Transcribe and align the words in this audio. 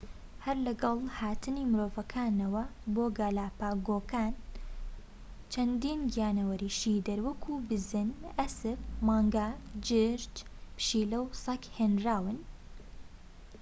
هەر 0.45 0.57
لەگەڵ 0.67 0.97
هاتنی 1.17 1.69
مرۆڤەکانەوە 1.71 2.63
بۆ 2.93 3.05
گالاپاگۆکان 3.17 4.33
چەندین 5.51 5.99
گیانەوەری 6.13 6.75
شیردەر 6.79 7.19
وەک 7.25 7.41
بزن 7.69 8.07
ئەسپ 8.37 8.79
مانگا 9.07 9.47
جورج 9.87 10.33
پشیلە 10.77 11.19
و 11.23 11.35
سەگ 11.43 11.63
هێنراون 11.77 12.39